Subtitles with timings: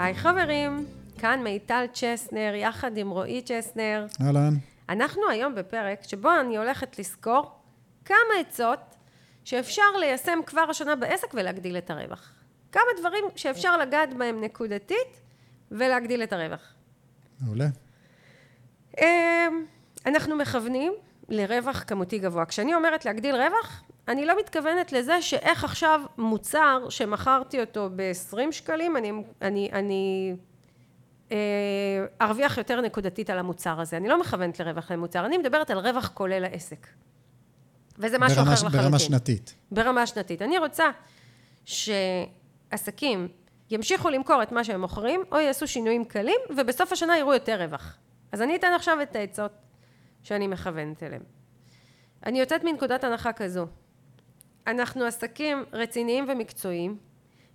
[0.00, 0.86] היי חברים,
[1.18, 4.06] כאן מיטל צ'סנר, יחד עם רועי צ'סנר.
[4.22, 4.54] אהלן.
[4.88, 7.50] אנחנו היום בפרק שבו אני הולכת לסקור
[8.04, 8.78] כמה עצות
[9.44, 12.32] שאפשר ליישם כבר השנה בעסק ולהגדיל את הרווח.
[12.72, 15.20] כמה דברים שאפשר לגעת בהם נקודתית
[15.70, 16.74] ולהגדיל את הרווח.
[17.40, 17.68] מעולה.
[18.98, 19.04] אמ,
[20.06, 20.92] אנחנו מכוונים
[21.28, 22.46] לרווח כמותי גבוה.
[22.46, 28.96] כשאני אומרת להגדיל רווח, אני לא מתכוונת לזה שאיך עכשיו מוצר שמכרתי אותו ב-20 שקלים,
[28.96, 30.34] אני, אני, אני
[31.32, 31.36] אה,
[32.20, 33.96] ארוויח יותר נקודתית על המוצר הזה.
[33.96, 36.86] אני לא מכוונת לרווח למוצר, אני מדברת על רווח כולל העסק.
[37.98, 38.80] וזה משהו ברמה, אחר לחלוטין.
[38.80, 39.54] ברמה שנתית.
[39.70, 40.42] ברמה שנתית.
[40.42, 40.84] אני רוצה
[41.64, 43.28] שעסקים
[43.70, 47.96] ימשיכו למכור את מה שהם מוכרים, או יעשו שינויים קלים, ובסוף השנה יראו יותר רווח.
[48.32, 49.52] אז אני אתן עכשיו את העצות
[50.22, 51.22] שאני מכוונת אליהם.
[52.26, 53.66] אני יוצאת מנקודת הנחה כזו.
[54.66, 56.98] אנחנו עסקים רציניים ומקצועיים.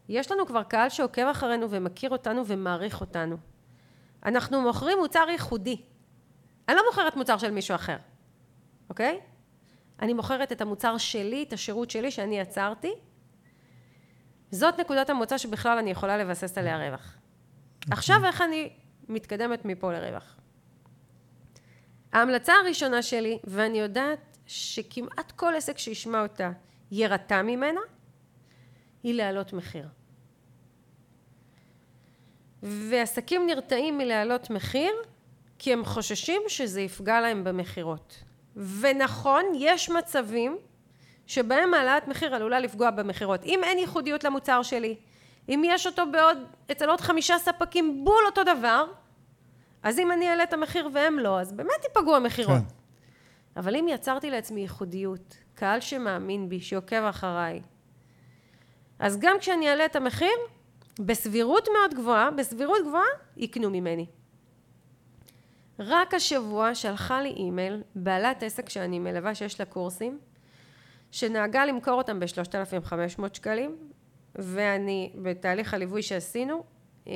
[0.09, 3.37] יש לנו כבר קהל שעוקב אחרינו ומכיר אותנו ומעריך אותנו.
[4.25, 5.81] אנחנו מוכרים מוצר ייחודי.
[6.69, 7.97] אני לא מוכרת מוצר של מישהו אחר,
[8.89, 9.19] אוקיי?
[10.01, 12.91] אני מוכרת את המוצר שלי, את השירות שלי שאני יצרתי.
[14.51, 17.17] זאת נקודת המוצא שבכלל אני יכולה לבסס עליה רווח.
[17.91, 18.73] עכשיו איך אני
[19.09, 20.37] מתקדמת מפה לרווח?
[22.13, 26.51] ההמלצה הראשונה שלי, ואני יודעת שכמעט כל עסק שישמע אותה
[26.95, 27.81] יירתע ממנה,
[29.03, 29.87] היא להעלות מחיר.
[32.63, 34.93] ועסקים נרתעים מלהעלות מחיר
[35.59, 38.23] כי הם חוששים שזה יפגע להם במכירות.
[38.79, 40.57] ונכון, יש מצבים
[41.27, 43.43] שבהם העלאת מחיר עלולה לפגוע במכירות.
[43.43, 44.95] אם אין ייחודיות למוצר שלי,
[45.49, 46.37] אם יש אותו בעוד,
[46.71, 48.85] אצל עוד חמישה ספקים בול אותו דבר,
[49.83, 52.57] אז אם אני אעלה את המחיר והם לא, אז באמת ייפגעו המכירות.
[52.57, 52.74] כן.
[53.57, 57.61] אבל אם יצרתי לעצמי ייחודיות, קהל שמאמין בי, שעוקב אחריי,
[58.99, 60.37] אז גם כשאני אעלה את המחיר,
[60.99, 63.05] בסבירות מאוד גבוהה, בסבירות גבוהה,
[63.37, 64.05] יקנו ממני.
[65.79, 70.19] רק השבוע שלחה לי אימייל, בעלת עסק שאני מלווה שיש לה קורסים,
[71.11, 73.75] שנהגה למכור אותם ב-3,500 שקלים,
[74.35, 76.63] ואני, בתהליך הליווי שעשינו,
[77.07, 77.13] אה,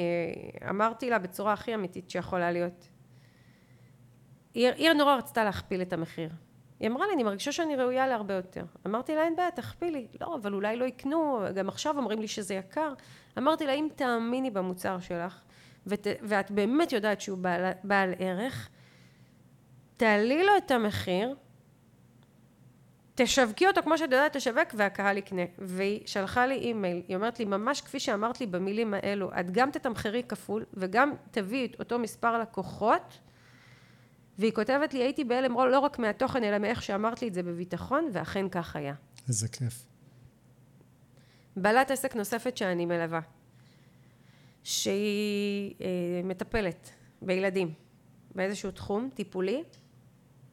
[0.69, 2.87] אמרתי לה בצורה הכי אמיתית שיכולה להיות.
[4.53, 6.29] היא, היא נורא רצתה להכפיל את המחיר.
[6.79, 8.63] היא אמרה לי, אני מרגישה שאני ראויה להרבה יותר.
[8.87, 10.07] אמרתי לה, אין בעיה, תכפילי.
[10.21, 12.93] לא, אבל אולי לא יקנו, גם עכשיו אומרים לי שזה יקר.
[13.37, 15.41] אמרתי לה, אם תאמיני במוצר שלך,
[15.87, 18.69] ות, ואת באמת יודעת שהוא בעל, בעל ערך,
[19.97, 21.35] תעלי לו את המחיר,
[23.15, 25.41] תשווקי אותו כמו שאת יודעת לשווק, והקהל יקנה.
[25.57, 29.71] והיא שלחה לי אימייל, היא אומרת לי, ממש כפי שאמרת לי במילים האלו, את גם
[29.71, 33.19] תתמחרי כפול, וגם תביאי את אותו מספר לקוחות,
[34.39, 38.09] והיא כותבת לי, הייתי בהלם לא רק מהתוכן, אלא מאיך שאמרת לי את זה בביטחון,
[38.13, 38.93] ואכן כך היה.
[39.27, 39.85] איזה כיף.
[41.55, 43.19] בעלת עסק נוספת שאני מלווה,
[44.63, 45.87] שהיא אה,
[46.23, 46.89] מטפלת
[47.21, 47.73] בילדים
[48.35, 49.63] באיזשהו תחום טיפולי,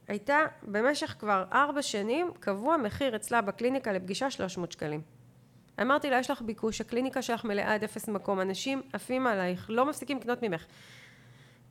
[0.08, 5.02] הייתה במשך כבר ארבע שנים קבוע מחיר אצלה בקליניקה לפגישה 300 שקלים.
[5.82, 9.86] אמרתי לה, יש לך ביקוש, הקליניקה שלך מלאה עד אפס מקום, אנשים עפים עלייך, לא
[9.86, 10.66] מפסיקים לקנות ממך.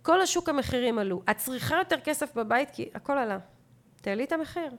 [0.05, 1.21] כל השוק המחירים עלו.
[1.29, 3.37] את צריכה יותר כסף בבית כי הכל עלה.
[4.01, 4.71] תעלי את המחיר.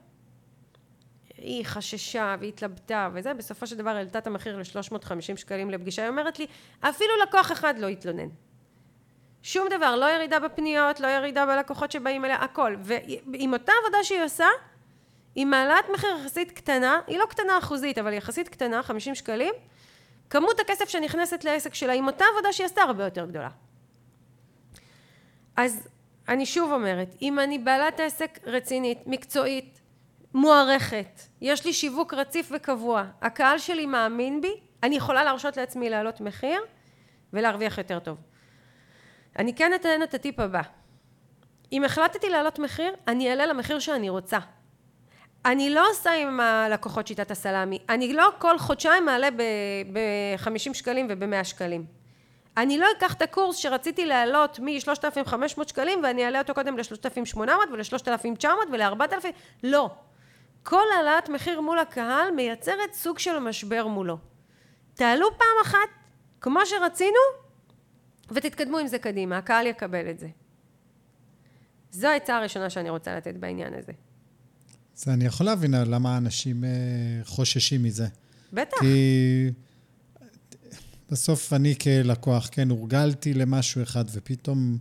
[1.37, 6.01] היא חששה והתלבטה וזה, בסופו של דבר העלתה את המחיר ל-350 שקלים לפגישה.
[6.01, 6.47] היא אומרת לי,
[6.79, 8.27] אפילו לקוח אחד לא התלונן.
[9.43, 12.75] שום דבר, לא ירידה בפניות, לא ירידה בלקוחות שבאים אליה, הכל.
[13.33, 14.47] ועם אותה עבודה שהיא עושה,
[15.35, 19.53] עם העלאת מחיר יחסית קטנה, היא לא קטנה אחוזית, אבל יחסית קטנה, 50 שקלים,
[20.29, 23.49] כמות הכסף שנכנסת לעסק שלה עם אותה עבודה שהיא עשתה הרבה יותר גדולה.
[25.57, 25.87] אז
[26.27, 29.81] אני שוב אומרת, אם אני בעלת עסק רצינית, מקצועית,
[30.33, 34.53] מוערכת, יש לי שיווק רציף וקבוע, הקהל שלי מאמין בי,
[34.83, 36.61] אני יכולה להרשות לעצמי להעלות מחיר
[37.33, 38.17] ולהרוויח יותר טוב.
[39.39, 40.61] אני כן אתן את הטיפ הבא.
[41.71, 44.37] אם החלטתי להעלות מחיר, אני אעלה למחיר שאני רוצה.
[45.45, 51.43] אני לא עושה עם הלקוחות שיטת הסלאמי, אני לא כל חודשיים מעלה ב-50 שקלים וב-100
[51.43, 51.96] שקלים.
[52.57, 57.39] אני לא אקח את הקורס שרציתי להעלות מ-3,500 שקלים ואני אעלה אותו קודם ל-3,800
[57.71, 59.25] ול-3,900 ול-4,000,
[59.63, 59.95] לא.
[60.63, 64.17] כל העלאת מחיר מול הקהל מייצרת סוג של משבר מולו.
[64.93, 65.89] תעלו פעם אחת,
[66.41, 67.19] כמו שרצינו,
[68.31, 70.27] ותתקדמו עם זה קדימה, הקהל יקבל את זה.
[71.91, 73.91] זו העצה הראשונה שאני רוצה לתת בעניין הזה.
[74.95, 76.69] זה אני יכול להבין למה אנשים אה,
[77.23, 78.07] חוששים מזה.
[78.53, 78.77] בטח.
[78.79, 79.51] כי
[81.11, 84.77] בסוף אני כלקוח, כן, הורגלתי למשהו אחד, ופתאום,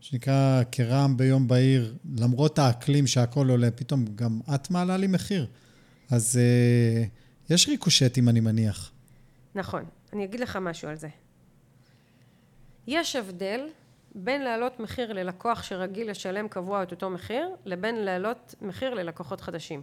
[0.00, 5.46] שנקרא, כרעם ביום בהיר, למרות האקלים שהכל עולה, פתאום גם את מעלה לי מחיר.
[6.10, 7.04] אז אה,
[7.50, 8.92] יש ריקושטים, אני מניח.
[9.54, 9.84] נכון.
[10.12, 11.08] אני אגיד לך משהו על זה.
[12.86, 13.60] יש הבדל
[14.14, 19.82] בין להעלות מחיר ללקוח שרגיל לשלם קבוע את אותו מחיר, לבין להעלות מחיר ללקוחות חדשים.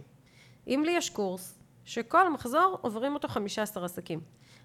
[0.66, 4.20] אם לי יש קורס, שכל מחזור עוברים אותו 15 עסקים.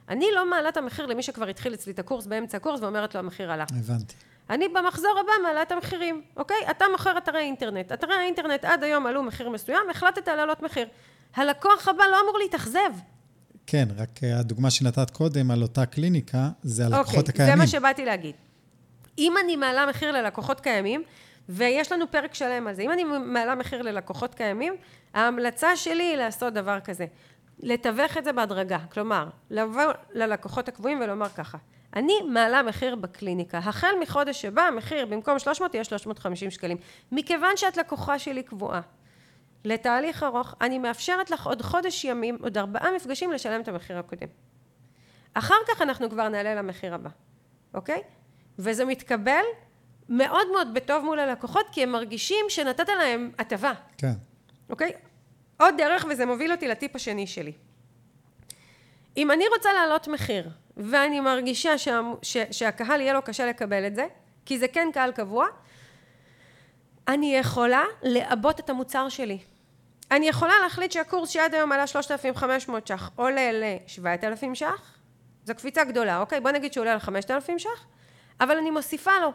[0.09, 3.19] אני לא מעלה את המחיר למי שכבר התחיל אצלי את הקורס באמצע הקורס ואומרת לו
[3.19, 3.65] המחיר עלה.
[3.79, 4.15] הבנתי.
[4.49, 6.57] אני במחזור הבא מעלה את המחירים, אוקיי?
[6.71, 7.91] אתה מוכר אתרי אינטרנט.
[7.91, 10.87] אתרי האינטרנט עד היום עלו מחיר מסוים, החלטת להעלות מחיר.
[11.35, 12.91] הלקוח הבא לא אמור להתאכזב.
[13.67, 17.55] כן, רק אה, הדוגמה שנתת קודם על אותה קליניקה, זה הלקוחות אוקיי, הקיימים.
[17.55, 18.35] זה מה שבאתי להגיד.
[19.17, 21.03] אם אני מעלה מחיר ללקוחות קיימים,
[21.49, 24.73] ויש לנו פרק שלם על זה, אם אני מעלה מחיר ללקוחות קיימים,
[25.13, 27.05] ההמלצה שלי היא לעשות דבר כזה.
[27.59, 28.79] לתווך את זה בהדרגה.
[28.91, 31.57] כלומר, לבוא ללקוחות הקבועים ולומר ככה,
[31.95, 33.57] אני מעלה מחיר בקליניקה.
[33.57, 36.77] החל מחודש שבא, המחיר במקום 300 יהיה 350 שקלים.
[37.11, 38.81] מכיוון שאת לקוחה שלי קבועה,
[39.65, 44.27] לתהליך ארוך, אני מאפשרת לך עוד חודש ימים, עוד ארבעה מפגשים לשלם את המחיר הקודם.
[45.33, 47.09] אחר כך אנחנו כבר נעלה למחיר הבא,
[47.73, 48.01] אוקיי?
[48.59, 49.43] וזה מתקבל
[50.09, 54.13] מאוד מאוד בטוב מול הלקוחות, כי הם מרגישים שנתת להם הטבה, כן.
[54.69, 54.91] אוקיי?
[55.59, 57.53] עוד דרך, וזה מוביל אותי לטיפ השני שלי.
[59.17, 63.95] אם אני רוצה להעלות מחיר, ואני מרגישה שה, ש, שהקהל יהיה לו קשה לקבל את
[63.95, 64.05] זה,
[64.45, 65.47] כי זה כן קהל קבוע,
[67.07, 69.39] אני יכולה לעבות את המוצר שלי.
[70.11, 74.97] אני יכולה להחליט שהקורס שעד היום עלה 3,500 ש"ח עולה ל-7,000 ש"ח,
[75.45, 76.39] זו קפיצה גדולה, אוקיי?
[76.39, 77.85] בוא נגיד שהוא עולה ל-5,000 ש"ח,
[78.41, 79.31] אבל אני מוסיפה לו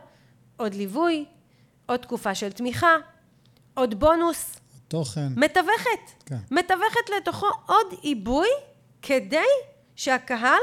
[0.56, 1.24] עוד ליווי,
[1.86, 2.96] עוד תקופה של תמיכה,
[3.74, 4.56] עוד בונוס,
[4.88, 5.28] תוכן.
[5.36, 6.24] מתווכת.
[6.26, 6.38] כן.
[6.50, 8.48] מתווכת לתוכו עוד עיבוי
[9.02, 9.46] כדי
[9.96, 10.62] שהקהל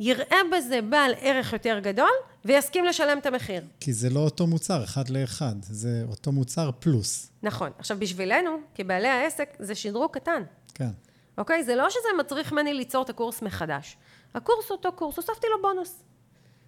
[0.00, 2.10] יראה בזה בעל ערך יותר גדול
[2.44, 3.62] ויסכים לשלם את המחיר.
[3.80, 5.54] כי זה לא אותו מוצר, אחד לאחד.
[5.60, 7.30] זה אותו מוצר פלוס.
[7.42, 7.70] נכון.
[7.78, 10.42] עכשיו, בשבילנו, כבעלי העסק, זה שדרוג קטן.
[10.74, 10.90] כן.
[11.38, 11.64] אוקיי?
[11.64, 13.96] זה לא שזה מצריך ממני ליצור את הקורס מחדש.
[14.34, 16.02] הקורס הוא אותו קורס, הוספתי לו בונוס.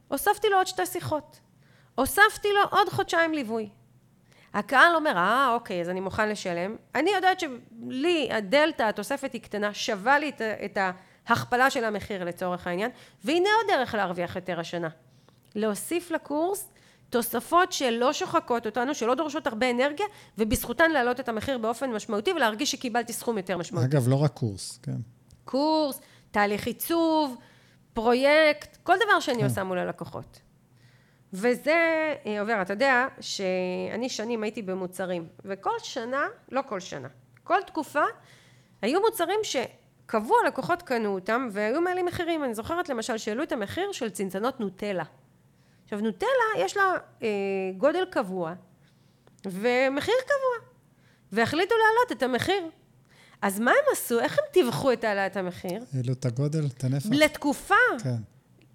[0.08, 1.40] הוספתי לו עוד שתי שיחות.
[1.94, 3.68] הוספתי לו עוד חודשיים ליווי.
[4.54, 6.76] הקהל אומר, אה, אוקיי, אז אני מוכן לשלם.
[6.94, 10.78] אני יודעת שלי הדלתא, התוספת היא קטנה, שווה לי את, את
[11.26, 12.90] ההכפלה של המחיר לצורך העניין,
[13.24, 14.88] והנה עוד דרך להרוויח יותר השנה.
[15.54, 16.68] להוסיף לקורס
[17.10, 20.06] תוספות שלא שוחקות אותנו, שלא דורשות הרבה אנרגיה,
[20.38, 23.86] ובזכותן להעלות את המחיר באופן משמעותי ולהרגיש שקיבלתי סכום יותר משמעותי.
[23.86, 24.96] אגב, לא רק קורס, כן.
[25.44, 26.00] קורס,
[26.30, 27.36] תהליך עיצוב,
[27.92, 30.40] פרויקט, כל דבר שאני עושה מול הלקוחות.
[31.34, 37.08] וזה אה, עובר, אתה יודע שאני שנים הייתי במוצרים, וכל שנה, לא כל שנה,
[37.44, 38.04] כל תקופה,
[38.82, 42.44] היו מוצרים שקבוע לקוחות קנו אותם והיו מעלים מחירים.
[42.44, 45.04] אני זוכרת למשל שהעלו את המחיר של צנצנות נוטלה.
[45.84, 46.28] עכשיו נוטלה
[46.58, 46.92] יש לה
[47.22, 47.28] אה,
[47.76, 48.54] גודל קבוע
[49.44, 50.68] ומחיר קבוע,
[51.32, 52.68] והחליטו להעלות את המחיר.
[53.42, 54.20] אז מה הם עשו?
[54.20, 55.84] איך הם טיווחו את העלאת המחיר?
[55.94, 57.06] העלו את הגודל, את הנפח?
[57.12, 58.33] לתקופה כן.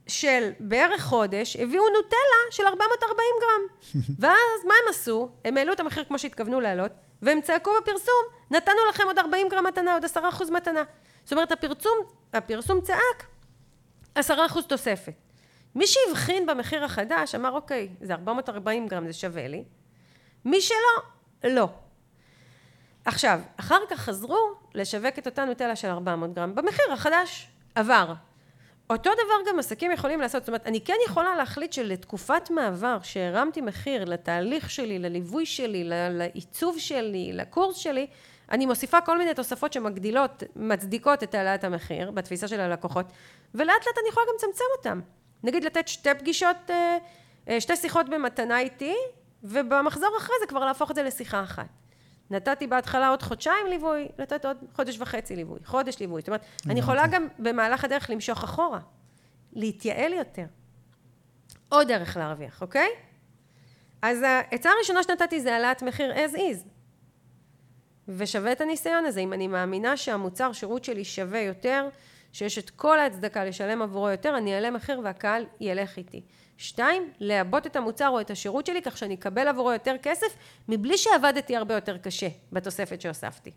[0.10, 3.92] של בערך חודש, הביאו נוטלה של 440 גרם.
[4.20, 5.30] ואז מה הם עשו?
[5.46, 6.92] הם העלו את המחיר כמו שהתכוונו להעלות,
[7.22, 10.84] והם צעקו בפרסום, נתנו לכם עוד 40 גרם מתנה, עוד 10% מתנה.
[11.24, 11.98] זאת אומרת, הפרסום,
[12.34, 13.26] הפרסום צעק
[14.20, 14.22] 10%
[14.68, 15.14] תוספת.
[15.76, 19.64] מי שהבחין במחיר החדש אמר, אוקיי, זה 440 גרם, זה שווה לי.
[20.46, 20.78] מי שלא,
[21.44, 21.70] לא.
[23.06, 27.50] עכשיו, אחר כך חזרו לשווק את אותה נוטלה של 400 גרם במחיר החדש.
[27.76, 28.14] עבר.
[28.90, 33.62] אותו דבר גם עסקים יכולים לעשות, זאת אומרת, אני כן יכולה להחליט שלתקופת מעבר, שהרמתי
[33.62, 38.08] מחיר לתהליך שלי, לליווי שלי, לעיצוב שלי, לקורס שלי,
[38.52, 43.06] אני מוסיפה כל מיני תוספות שמגדילות, מצדיקות את העלאת המחיר בתפיסה של הלקוחות,
[43.56, 45.00] ולאט לאט אני יכולה גם לצמצם אותם.
[45.44, 46.98] נגיד לתת שתי פגישות, אה,
[47.50, 48.96] אה, שתי שיחות במתנה איתי,
[49.44, 51.68] ובמחזור אחרי זה כבר להפוך את זה לשיחה אחת.
[52.32, 56.22] נתתי בהתחלה עוד חודשיים ליווי, לתת עוד חודש וחצי ליווי, חודש ליווי.
[56.22, 58.80] זאת אומרת, אני יכולה גם במהלך הדרך למשוך אחורה,
[59.54, 60.46] להתייעל יותר.
[61.70, 62.90] עוד דרך להרוויח, אוקיי?
[64.02, 66.68] אז העצה הראשונה שנתתי זה העלאת מחיר as is.
[68.08, 69.20] ושווה את הניסיון הזה.
[69.20, 71.90] אם אני מאמינה שהמוצר שירות שלי שווה יותר,
[72.34, 76.22] שיש את כל ההצדקה לשלם עבורו יותר, אני אעלה מחיר והקהל ילך איתי.
[76.60, 80.28] שתיים, לעבות את המוצר או את השירות שלי כך שאני אקבל עבורו יותר כסף,
[80.68, 83.52] מבלי שעבדתי הרבה יותר קשה בתוספת שהוספתי.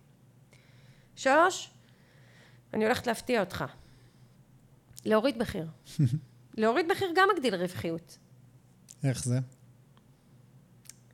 [1.17, 1.71] שלוש,
[2.75, 3.65] אני הולכת להפתיע אותך.
[5.05, 5.67] להוריד מחיר.
[6.59, 8.19] להוריד מחיר גם מגדיל רווחיות.
[9.05, 9.39] איך זה?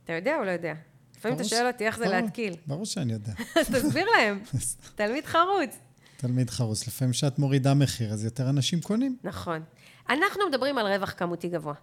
[0.05, 0.75] אתה יודע או לא יודע?
[1.17, 2.55] לפעמים אתה שואל אותי איך זה להתקיל.
[2.67, 3.33] ברור שאני יודע.
[3.61, 4.43] אז תסביר להם.
[4.95, 5.77] תלמיד חרוץ.
[6.17, 6.87] תלמיד חרוץ.
[6.87, 9.17] לפעמים כשאת מורידה מחיר, אז יותר אנשים קונים.
[9.25, 9.63] נכון.
[10.09, 11.75] אנחנו מדברים על רווח כמותי גבוה.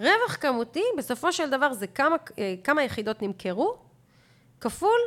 [0.00, 3.78] רווח כמותי, בסופו של דבר, זה כמה, אה, כמה יחידות נמכרו,
[4.60, 5.00] כפול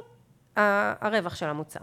[0.55, 1.79] הרווח של המוצר.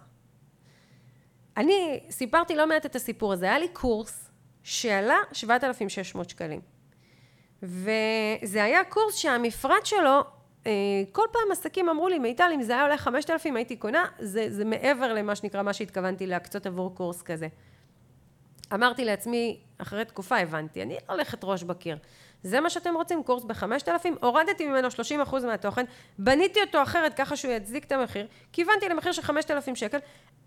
[1.56, 3.46] אני סיפרתי לא מעט את הסיפור הזה.
[3.46, 4.30] היה לי קורס
[4.62, 6.60] שעלה 7,600 שקלים.
[7.62, 10.20] וזה היה קורס שהמפרט שלו,
[10.66, 10.72] אה,
[11.12, 14.64] כל פעם עסקים אמרו לי, מיטל, אם זה היה עולה 5,000 הייתי קונה, זה, זה
[14.64, 17.48] מעבר למה שנקרא, מה שהתכוונתי להקצות עבור קורס כזה.
[18.74, 21.96] אמרתי לעצמי, אחרי תקופה הבנתי, אני הולכת ראש בקיר.
[22.42, 24.88] זה מה שאתם רוצים, קורס ב-5,000, הורדתי ממנו
[25.28, 25.84] 30% מהתוכן,
[26.18, 29.98] בניתי אותו אחרת ככה שהוא יצדיק את המחיר, כיוונתי למחיר של 5,000 שקל,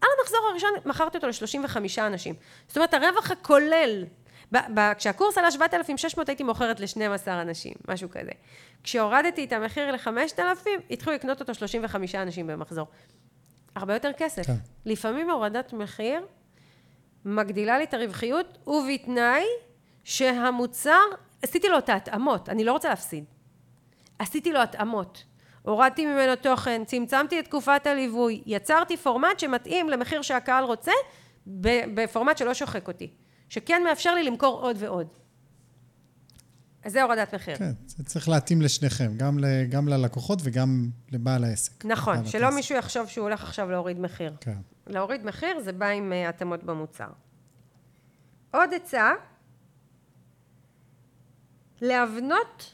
[0.01, 2.35] על המחזור הראשון מכרתי אותו ל-35 אנשים.
[2.67, 4.05] זאת אומרת, הרווח הכולל,
[4.51, 8.31] ב- ב- כשהקורס עלה 7,600 הייתי מוכרת ל-12 אנשים, משהו כזה.
[8.83, 12.87] כשהורדתי את המחיר ל-5,000, התחילו לקנות אותו 35 אנשים במחזור.
[13.75, 14.45] הרבה יותר כסף.
[14.45, 14.53] כן.
[14.85, 16.21] לפעמים הורדת מחיר
[17.25, 19.45] מגדילה לי את הרווחיות, ובתנאי
[20.03, 21.01] שהמוצר,
[21.41, 23.25] עשיתי לו את ההתאמות, אני לא רוצה להפסיד.
[24.19, 25.23] עשיתי לו התאמות.
[25.61, 30.91] הורדתי ממנו תוכן, צמצמתי את תקופת הליווי, יצרתי פורמט שמתאים למחיר שהקהל רוצה,
[31.93, 33.09] בפורמט שלא שוחק אותי,
[33.49, 35.07] שכן מאפשר לי למכור עוד ועוד.
[36.83, 37.55] אז זה הורדת מחיר.
[37.57, 41.85] כן, זה צריך להתאים לשניכם, גם, ל, גם ללקוחות וגם לבעל העסק.
[41.85, 42.55] נכון, בעל שלא הכסף.
[42.55, 44.33] מישהו יחשוב שהוא הולך עכשיו להוריד מחיר.
[44.41, 44.57] כן.
[44.87, 47.07] להוריד מחיר זה בא עם אה, התאמות במוצר.
[48.51, 49.11] עוד עצה,
[51.81, 52.71] להבנות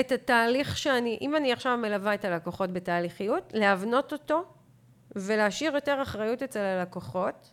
[0.00, 4.44] את התהליך שאני, אם אני עכשיו מלווה את הלקוחות בתהליכיות, להבנות אותו
[5.16, 7.51] ולהשאיר יותר אחריות אצל הלקוחות,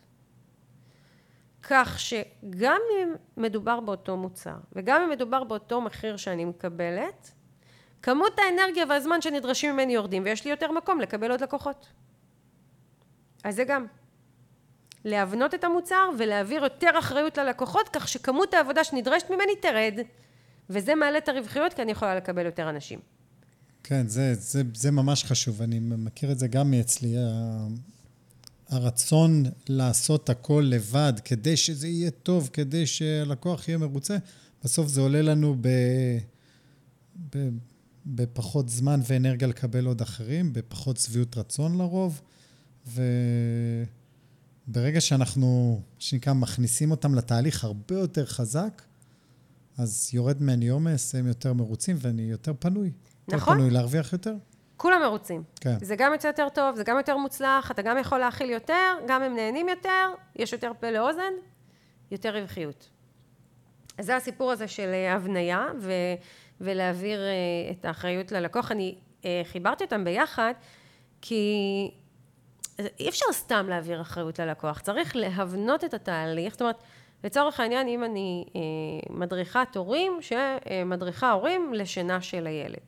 [1.63, 7.31] כך שגם אם מדובר באותו מוצר וגם אם מדובר באותו מחיר שאני מקבלת,
[8.01, 11.87] כמות האנרגיה והזמן שנדרשים ממני יורדים ויש לי יותר מקום לקבל עוד לקוחות.
[13.43, 13.85] אז זה גם.
[15.05, 19.99] להבנות את המוצר ולהעביר יותר אחריות ללקוחות, כך שכמות העבודה שנדרשת ממני תרד,
[20.69, 22.99] וזה מעלה את הרווחיות, כי אני יכולה לקבל יותר אנשים.
[23.83, 25.61] כן, זה, זה, זה ממש חשוב.
[25.61, 27.15] אני מכיר את זה גם מאצלי.
[28.69, 34.17] הרצון לעשות הכל לבד, כדי שזה יהיה טוב, כדי שהלקוח יהיה מרוצה,
[34.63, 35.67] בסוף זה עולה לנו ב,
[37.35, 37.49] ב,
[38.05, 42.21] בפחות זמן ואנרגיה לקבל עוד אחרים, בפחות שביעות רצון לרוב,
[44.67, 48.81] וברגע שאנחנו, מה שנקרא, מכניסים אותם לתהליך הרבה יותר חזק,
[49.77, 52.91] אז יורד ממני עומס, הם יותר מרוצים ואני יותר פנוי.
[53.27, 53.57] יותר נכון.
[53.57, 54.35] פנוי להרוויח יותר.
[54.79, 55.43] כולם מרוצים.
[55.62, 55.79] כן.
[55.81, 59.21] זה גם יוצא יותר טוב, זה גם יותר מוצלח, אתה גם יכול להכיל יותר, גם
[59.21, 61.33] הם נהנים יותר, יש יותר פה לאוזן,
[62.12, 62.89] יותר רווחיות.
[63.98, 66.15] אז זה הסיפור הזה של אה, הבניה ו-
[66.62, 68.71] ולהעביר אה, את האחריות ללקוח.
[68.71, 68.95] אני
[69.25, 70.53] אה, חיברתי אותם ביחד,
[71.21, 71.91] כי
[73.00, 76.83] אי אפשר סתם להעביר אחריות ללקוח, צריך להבנות את התהליך, זאת אומרת,
[77.24, 78.45] לצורך העניין, אם אני
[79.09, 82.79] מדריכת הורים שמדריכה הורים לשינה של הילד.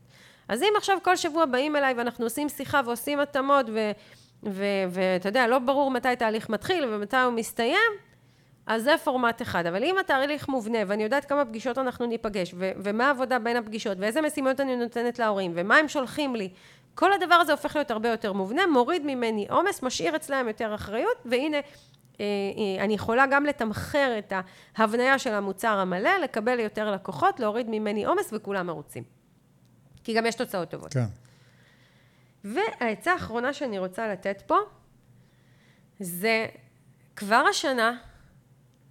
[0.47, 3.65] אז אם עכשיו כל שבוע באים אליי ואנחנו עושים שיחה ועושים התאמות
[4.43, 7.91] ואתה יודע, לא ברור מתי תהליך מתחיל ומתי הוא מסתיים,
[8.65, 9.65] אז זה פורמט אחד.
[9.65, 13.97] אבל אם התהליך מובנה ואני יודעת כמה פגישות אנחנו ניפגש ו- ומה העבודה בין הפגישות
[13.99, 16.49] ואיזה משימות אני נותנת להורים ומה הם שולחים לי,
[16.95, 21.17] כל הדבר הזה הופך להיות הרבה יותר מובנה, מוריד ממני עומס, משאיר אצלם יותר אחריות,
[21.25, 24.33] והנה אה, אה, אני יכולה גם לתמחר את
[24.75, 29.20] ההבניה של המוצר המלא, לקבל יותר לקוחות, להוריד ממני עומס וכולם מרוצים.
[30.03, 30.93] כי גם יש תוצאות טובות.
[30.93, 31.05] כן.
[32.43, 34.57] והעצה האחרונה שאני רוצה לתת פה,
[35.99, 36.45] זה
[37.15, 37.97] כבר השנה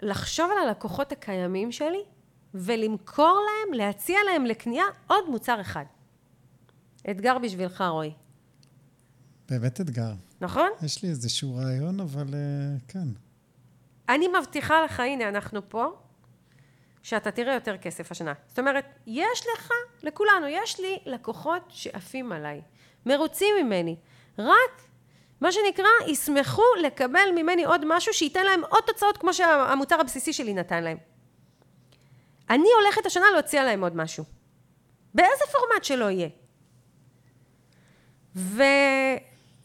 [0.03, 2.03] לחשוב על הלקוחות הקיימים שלי
[2.55, 5.85] ולמכור להם, להציע להם לקנייה עוד מוצר אחד.
[7.11, 8.13] אתגר בשבילך, רועי.
[9.49, 10.13] באמת אתגר.
[10.41, 10.69] נכון?
[10.83, 13.09] יש לי איזשהו רעיון, אבל uh, כן.
[14.09, 15.93] אני מבטיחה לך, הנה, אנחנו פה,
[17.03, 18.33] שאתה תראה יותר כסף השנה.
[18.47, 19.71] זאת אומרת, יש לך,
[20.03, 22.61] לכולנו, יש לי לקוחות שעפים עליי,
[23.07, 23.97] מרוצים ממני.
[24.39, 24.83] רק,
[25.41, 30.55] מה שנקרא, ישמחו לקבל ממני עוד משהו שייתן להם עוד תוצאות כמו שהמוצר הבסיסי שלי
[30.55, 30.99] נתן להם.
[32.51, 34.25] אני הולכת השנה להציע להם עוד משהו.
[35.15, 36.29] באיזה פורמט שלא יהיה.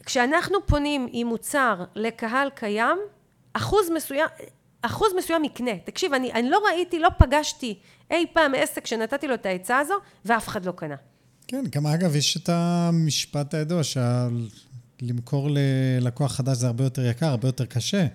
[0.02, 2.98] וכשאנחנו פונים עם מוצר לקהל קיים,
[3.52, 4.28] אחוז מסוים,
[4.86, 5.70] אחוז מסוים יקנה.
[5.84, 7.78] תקשיב, אני, אני לא ראיתי, לא פגשתי
[8.10, 10.94] אי פעם עסק שנתתי לו את העצה הזו, ואף אחד לא קנה.
[11.48, 17.48] כן, גם אגב, יש את המשפט הידוע, שלמכור ללקוח חדש זה הרבה יותר יקר, הרבה
[17.48, 18.06] יותר קשה.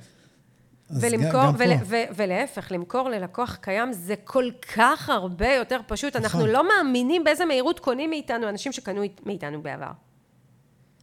[0.89, 1.83] ולמכור, גם ול, פה.
[1.85, 6.15] ו, ולהפך, למכור ללקוח קיים זה כל כך הרבה יותר פשוט.
[6.15, 6.49] אנחנו נכון.
[6.49, 9.91] לא מאמינים באיזה מהירות קונים מאיתנו אנשים שקנו מאיתנו בעבר.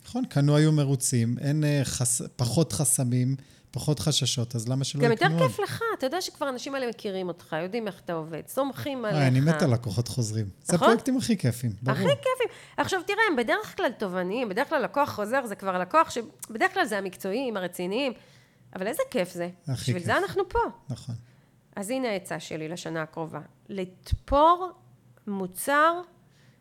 [0.04, 2.22] נכון, קנו היו מרוצים, אין אה, חס...
[2.36, 3.36] פחות חסמים,
[3.70, 5.50] פחות חששות, אז למה שלא גם יקנו יותר עוד?
[5.50, 9.18] כיף לך, אתה יודע שכבר האנשים האלה מכירים אותך, יודעים איך אתה עובד, סומכים עליך.
[9.18, 10.46] אה, אני מת על לקוחות חוזרים.
[10.62, 10.88] זה נכון?
[10.88, 11.98] הפרויקטים הכי כיפים, ברור.
[11.98, 12.56] הכי כיפים.
[12.76, 16.84] עכשיו תראה, הם בדרך כלל תובעניים, בדרך כלל לקוח חוזר זה כבר לקוח שבדרך כלל
[16.84, 18.12] זה המקצועיים, הרציניים,
[18.76, 19.48] אבל איזה כיף זה.
[19.68, 20.06] הכי בשביל כיף.
[20.06, 20.58] זה אנחנו פה.
[20.90, 21.14] נכון.
[21.76, 23.40] אז הנה העצה שלי לשנה הקרובה.
[23.68, 24.70] לתפור
[25.26, 26.00] מוצר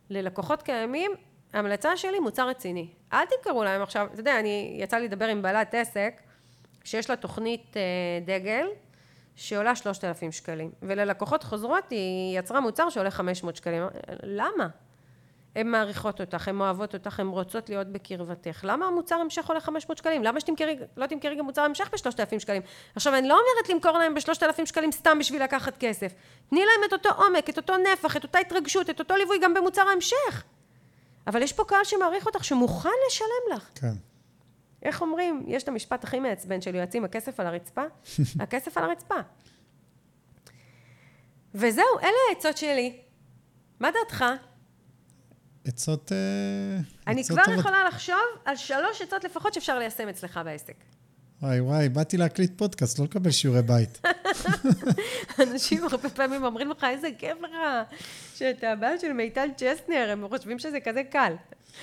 [0.10, 1.12] ללקוחות קיימים,
[1.54, 2.88] ההמלצה שלי, מוצר רציני.
[3.14, 6.22] אל תמכרו להם עכשיו, אתה יודע, אני, יצא לי לדבר עם בעלת עסק,
[6.88, 7.82] שיש לה תוכנית אה,
[8.26, 8.68] דגל,
[9.36, 10.72] שעולה 3,000 שקלים.
[10.82, 13.84] וללקוחות חוזרות היא יצרה מוצר שעולה 500 שקלים.
[14.24, 14.68] למה?
[15.56, 18.60] הן מעריכות אותך, הן אוהבות אותך, הן רוצות להיות בקרבתך.
[18.64, 20.24] למה המוצר המשך עולה 500 שקלים?
[20.24, 22.62] למה שתמכרי, לא תמכרי גם מוצר המשך ב-3,000 שקלים?
[22.96, 26.14] עכשיו, אני לא אומרת למכור להם ב-3,000 שקלים סתם בשביל לקחת כסף.
[26.50, 29.54] תני להם את אותו עומק, את אותו נפח, את אותה התרגשות, את אותו ליווי גם
[29.54, 30.44] במוצר ההמשך.
[31.28, 33.70] אבל יש פה קהל שמעריך אותך, שמוכן לשלם לך.
[33.76, 33.94] כן.
[34.84, 37.82] איך אומרים, יש את המשפט הכי מעצבן של יועצים, הכסף על הרצפה?
[38.44, 39.16] הכסף על הרצפה.
[41.56, 43.02] וזהו, אלה העצות שלי.
[43.80, 44.26] מה דעתך?
[45.66, 46.18] עצות אה,
[47.08, 47.60] אני עצות כבר טובות.
[47.60, 48.16] יכולה לחשוב
[48.46, 50.76] על שלוש עצות לפחות שאפשר ליישם אצלך בעסק.
[51.42, 54.02] וואי וואי, באתי להקליט פודקאסט, לא לקבל שיעורי בית.
[55.44, 57.52] אנשים הרבה פעמים אומרים לך, איזה כיף לך
[58.36, 61.34] שאתה הבעל של מיטל צ'סנר, הם חושבים שזה כזה קל.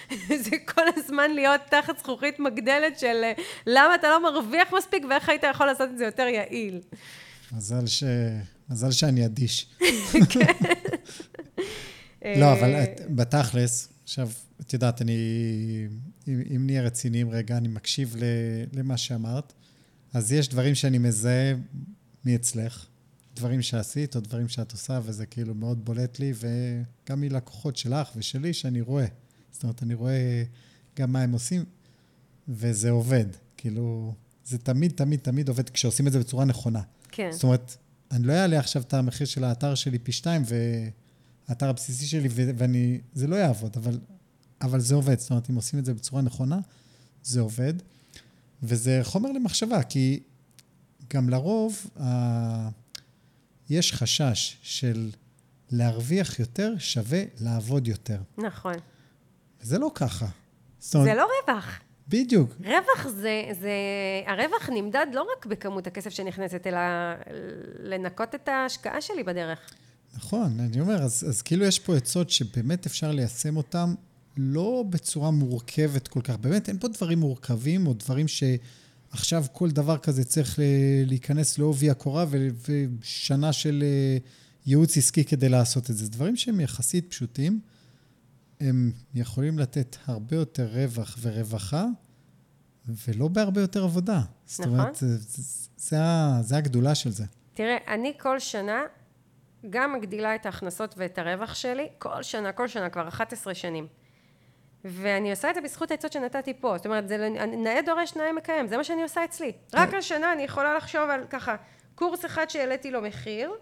[0.44, 3.32] זה כל הזמן להיות תחת זכוכית מגדלת של אה,
[3.66, 6.80] למה אתה לא מרוויח מספיק ואיך היית יכול לעשות את זה יותר יעיל.
[7.52, 8.04] מזל ש...
[8.70, 9.66] מזל שאני אדיש.
[12.25, 14.28] אה, לא, אבל את- בתכלס, עכשיו,
[14.61, 15.16] את יודעת, אני...
[16.28, 18.23] אם, אם נהיה רציניים רגע, אני מקשיב ל,
[18.78, 19.52] למה שאמרת,
[20.14, 21.54] אז יש דברים שאני מזהה
[22.25, 22.87] מאצלך,
[23.37, 28.52] דברים שעשית או דברים שאת עושה, וזה כאילו מאוד בולט לי, וגם מלקוחות שלך ושלי
[28.52, 29.07] שאני רואה.
[29.52, 30.43] זאת אומרת, אני רואה
[30.97, 31.64] גם מה הם עושים,
[32.49, 33.26] וזה עובד.
[33.57, 34.14] כאילו,
[34.45, 36.83] זה תמיד, תמיד, תמיד עובד כשעושים את זה בצורה נכונה.
[37.11, 37.76] כן, זאת אומרת,
[38.11, 40.43] אני לא אעלה עכשיו את המחיר של האתר שלי פי שתיים,
[41.49, 43.00] והאתר הבסיסי שלי, ואני...
[43.14, 43.99] זה לא יעבוד, אבל,
[44.61, 45.19] אבל זה עובד.
[45.19, 46.59] זאת אומרת, אם עושים את זה בצורה נכונה,
[47.23, 47.75] זה עובד.
[48.63, 50.23] וזה חומר למחשבה, כי
[51.12, 52.69] גם לרוב ה...
[53.71, 55.10] יש חשש של
[55.71, 58.19] להרוויח יותר שווה לעבוד יותר.
[58.38, 58.75] נכון.
[59.62, 60.26] וזה לא ככה.
[60.78, 61.80] זאת אומרת, זה לא רווח.
[62.08, 62.54] בדיוק.
[62.60, 63.73] רווח זה, זה,
[64.26, 66.78] הרווח נמדד לא רק בכמות הכסף שנכנסת, אלא
[67.78, 69.71] לנקות את ההשקעה שלי בדרך.
[70.17, 73.95] נכון, אני אומר, אז, אז כאילו יש פה עצות שבאמת אפשר ליישם אותם
[74.36, 76.36] לא בצורה מורכבת כל כך.
[76.36, 78.28] באמת, אין פה דברים מורכבים, או דברים
[79.15, 80.63] שעכשיו כל דבר כזה צריך ל-
[81.07, 82.25] להיכנס לעובי הקורה
[82.69, 84.19] ושנה של אה,
[84.67, 86.05] ייעוץ עסקי כדי לעשות את זה.
[86.05, 87.61] זה דברים שהם יחסית פשוטים.
[88.61, 91.87] הם יכולים לתת הרבה יותר רווח ורווחה,
[93.09, 94.21] ולא בהרבה יותר עבודה.
[94.47, 94.81] זאת נכון.
[94.81, 95.17] אומרת, זה,
[95.77, 95.97] זה,
[96.41, 97.25] זה הגדולה של זה.
[97.55, 98.83] תראה, אני כל שנה
[99.71, 103.87] גם מגדילה את ההכנסות ואת הרווח שלי, כל שנה, כל שנה, כבר 11 שנים.
[104.84, 106.76] ואני עושה את זה בזכות העצות שנתתי פה.
[106.76, 109.52] זאת אומרת, זה נאה דורש, נאה מקיים, זה מה שאני עושה אצלי.
[109.75, 111.56] רק השנה אני יכולה לחשוב על ככה,
[111.94, 113.52] קורס אחד שהעליתי לו מחיר,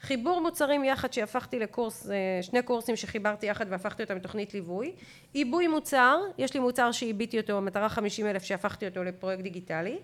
[0.00, 4.92] חיבור מוצרים יחד שהפכתי לקורס, אה, שני קורסים שחיברתי יחד והפכתי אותם לתוכנית ליווי,
[5.32, 9.98] עיבוי מוצר, יש לי מוצר שעיביתי אותו, מטרה 50 אלף שהפכתי אותו לפרויקט דיגיטלי.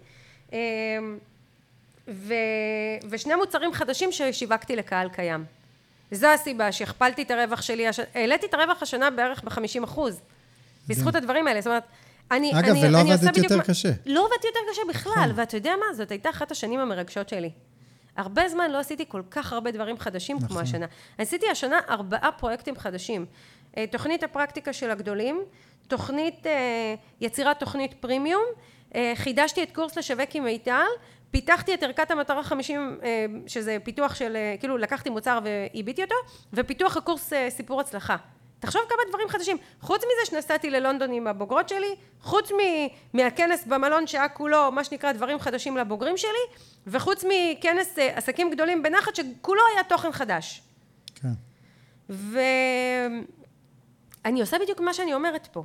[0.53, 0.59] אה,
[2.09, 2.35] ו...
[3.11, 5.45] ושני מוצרים חדשים ששיווקתי לקהל קיים.
[6.13, 7.87] וזו הסיבה שהכפלתי את הרווח שלי.
[8.15, 10.21] העליתי את הרווח השנה בערך ב-50 אחוז,
[10.89, 11.61] בזכות הדברים האלה.
[11.61, 11.85] זאת אומרת,
[12.31, 13.89] אני, אגב, אני, ולא אני עבדת בדיוק יותר מה- קשה.
[14.07, 15.33] לא עבדתי יותר קשה בכלל, נכון.
[15.35, 15.95] ואתה יודע מה?
[15.95, 17.51] זאת הייתה אחת השנים המרגשות שלי.
[18.17, 20.63] הרבה זמן לא עשיתי כל כך הרבה דברים חדשים כמו נכון.
[20.63, 20.87] השנה.
[21.19, 23.27] עשיתי השנה ארבעה פרויקטים חדשים.
[23.77, 25.41] אה, תוכנית הפרקטיקה של הגדולים,
[25.89, 28.45] תוכנית, אה, יצירת תוכנית פרימיום,
[28.95, 30.83] אה, חידשתי את קורס לשווק עם מיטל,
[31.31, 36.15] פיתחתי את ערכת המטרה 50, אה, שזה פיתוח של, כאילו לקחתי מוצר ועיביתי אותו,
[36.53, 38.17] ופיתוח הקורס סיפור הצלחה.
[38.65, 39.57] תחשוב כמה דברים חדשים.
[39.81, 45.13] חוץ מזה שנסעתי ללונדון עם הבוגרות שלי, חוץ מ- מהכנס במלון שהיה כולו, מה שנקרא,
[45.13, 46.45] דברים חדשים לבוגרים שלי,
[46.87, 50.63] וחוץ מכנס אה, עסקים גדולים בנחת, שכולו היה תוכן חדש.
[51.15, 51.29] כן.
[52.09, 53.21] ואני
[54.41, 55.65] עושה בדיוק מה שאני אומרת פה.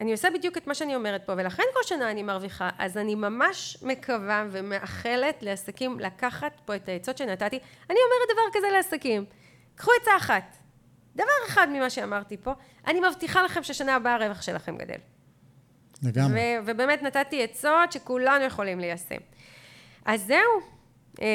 [0.00, 2.70] אני עושה בדיוק את מה שאני אומרת פה, ולכן כל שנה אני מרוויחה.
[2.78, 7.58] אז אני ממש מקווה ומאחלת לעסקים לקחת פה את העצות שנתתי.
[7.90, 9.24] אני אומרת דבר כזה לעסקים,
[9.74, 10.63] קחו עצה אחת.
[11.14, 12.52] דבר אחד ממה שאמרתי פה,
[12.86, 14.98] אני מבטיחה לכם ששנה הבאה הרווח שלכם גדל.
[16.02, 16.40] לגמרי.
[16.40, 19.16] ו- ובאמת נתתי עצות שכולנו יכולים ליישם.
[20.04, 20.60] אז זהו,
[21.22, 21.26] אה,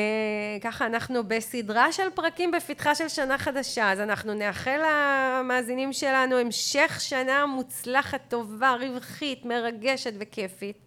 [0.62, 6.98] ככה אנחנו בסדרה של פרקים בפתחה של שנה חדשה, אז אנחנו נאחל למאזינים שלנו המשך
[7.00, 10.78] שנה מוצלחת, טובה, רווחית, מרגשת וכיפית.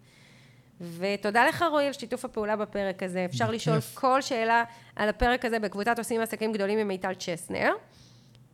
[0.81, 3.25] ותודה לך רועי על שיתוף הפעולה בפרק הזה.
[3.25, 3.55] אפשר בכיף.
[3.55, 4.63] לשאול כל שאלה
[4.95, 7.71] על הפרק הזה בקבוצת עושים עסקים גדולים עם מיטל צ'סנר.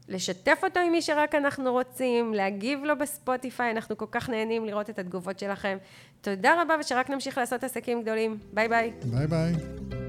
[0.10, 4.89] לשתף אותו עם מי שרק אנחנו רוצים, להגיב לו בספוטיפיי, אנחנו כל כך נהנים לראות
[4.89, 5.78] את התגובות שלכם.
[6.22, 8.38] תודה רבה ושרק נמשיך לעשות עסקים גדולים.
[8.54, 8.91] ביי ביי.
[9.04, 10.09] ביי ביי.